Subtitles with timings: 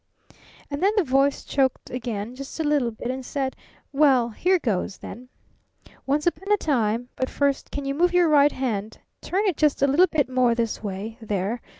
[0.71, 3.55] "And then the Voice choked again, just a little bit, and said:
[3.93, 5.29] 'Well here goes, then.
[6.07, 8.97] Once upon a time but first, can you move your right hand?
[9.21, 11.19] Turn it just a little bit more this way.
[11.21, 11.61] There!